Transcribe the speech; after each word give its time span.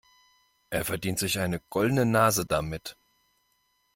Er 0.71 0.83
verdient 0.83 1.19
sich 1.19 1.37
eine 1.37 1.59
goldene 1.69 2.07
Nase 2.07 2.47
damit. 2.47 2.97